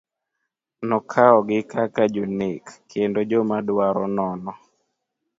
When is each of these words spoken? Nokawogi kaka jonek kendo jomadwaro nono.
Nokawogi 0.87 1.57
kaka 1.71 2.03
jonek 2.13 2.65
kendo 2.91 3.19
jomadwaro 3.29 4.05
nono. 4.15 4.53